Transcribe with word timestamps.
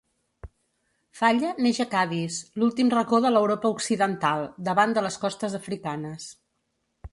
Falla 1.19 1.51
neix 1.65 1.79
a 1.85 1.87
Cadis, 1.91 2.37
l'últim 2.63 2.89
racó 2.95 3.21
de 3.27 3.33
l'Europa 3.35 3.73
occidental, 3.75 4.49
davant 4.71 4.97
de 4.99 5.07
les 5.09 5.21
costes 5.27 5.59
africanes. 5.63 6.29